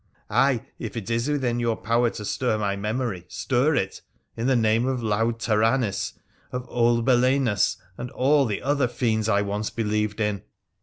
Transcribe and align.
'Ay, 0.31 0.65
if 0.79 0.97
it 0.97 1.11
is 1.11 1.29
within 1.29 1.59
your 1.59 1.75
power 1.75 2.09
to 2.09 2.25
stir 2.25 2.57
my 2.57 2.75
memory, 2.75 3.23
stir 3.27 3.75
it, 3.75 4.01
in 4.35 4.47
the 4.47 4.55
name 4.55 4.87
of 4.87 5.03
loud 5.03 5.37
Taranis, 5.37 6.13
of 6.51 6.65
old 6.69 7.05
Belenus, 7.05 7.77
and 7.99 8.09
all 8.09 8.45
the 8.47 8.63
other 8.63 8.87
fiends 8.87 9.29
I 9.29 9.43
once 9.43 9.69
believed 9.69 10.19
in 10.19 10.41